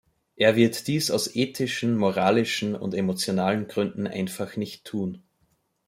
Er 0.35 0.55
wird 0.55 0.87
dies 0.87 1.11
aus 1.11 1.35
ethischen, 1.35 1.95
moralischen 1.95 2.73
und 2.73 2.95
emotionalen 2.95 3.67
Gründen 3.67 4.07
einfach 4.07 4.57
nicht 4.57 4.83
tun. 4.83 5.21